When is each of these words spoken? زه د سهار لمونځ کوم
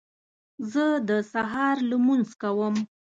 زه 0.71 0.85
د 1.09 1.11
سهار 1.31 1.75
لمونځ 1.89 2.29
کوم 2.41 2.75